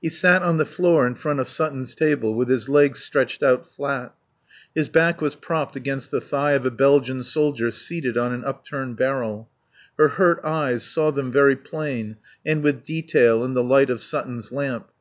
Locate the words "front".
1.16-1.40